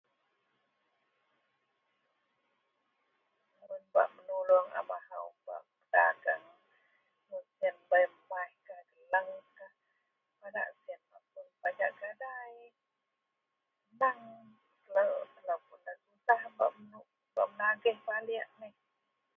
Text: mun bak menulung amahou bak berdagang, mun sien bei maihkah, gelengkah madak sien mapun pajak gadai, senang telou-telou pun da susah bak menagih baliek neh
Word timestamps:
mun 3.67 3.81
bak 3.93 4.09
menulung 4.15 4.67
amahou 4.79 5.27
bak 5.45 5.61
berdagang, 5.69 6.45
mun 7.29 7.43
sien 7.57 7.75
bei 7.89 8.05
maihkah, 8.29 8.81
gelengkah 8.95 9.73
madak 10.41 10.67
sien 10.81 10.99
mapun 11.11 11.47
pajak 11.61 11.91
gadai, 12.01 12.55
senang 13.87 14.19
telou-telou 14.85 15.59
pun 15.67 15.79
da 15.85 15.93
susah 16.05 16.41
bak 16.57 16.71
menagih 17.51 17.97
baliek 18.07 18.47
neh 18.59 18.73